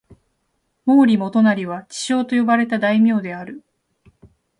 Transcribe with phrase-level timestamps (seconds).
[0.87, 3.63] 毛利元就は智将と呼ばれた大名である。